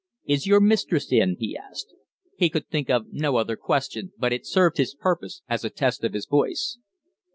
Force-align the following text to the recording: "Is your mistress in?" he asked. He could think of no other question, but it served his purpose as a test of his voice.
"Is 0.25 0.47
your 0.47 0.59
mistress 0.59 1.11
in?" 1.11 1.35
he 1.39 1.55
asked. 1.55 1.93
He 2.35 2.49
could 2.49 2.67
think 2.69 2.89
of 2.89 3.13
no 3.13 3.35
other 3.35 3.55
question, 3.55 4.13
but 4.17 4.33
it 4.33 4.47
served 4.47 4.77
his 4.77 4.95
purpose 4.95 5.43
as 5.47 5.63
a 5.63 5.69
test 5.69 6.03
of 6.03 6.13
his 6.13 6.25
voice. 6.25 6.79